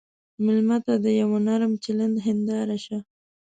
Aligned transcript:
مېلمه 0.43 0.77
ته 0.85 0.93
د 1.03 1.05
یوه 1.21 1.39
نرم 1.47 1.73
چلند 1.83 2.15
هنداره 2.25 2.77
شه. 2.85 2.97